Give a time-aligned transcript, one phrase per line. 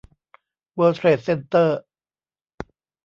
[0.73, 1.79] เวิลด์เทรดเซ็นเตอร์